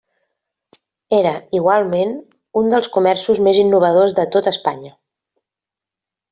Era, 1.17 1.33
igualment, 1.57 2.15
un 2.63 2.73
dels 2.75 2.91
comerços 2.97 3.43
més 3.49 3.61
innovadors 3.67 4.19
de 4.21 4.29
tot 4.37 4.53
Espanya. 4.55 4.93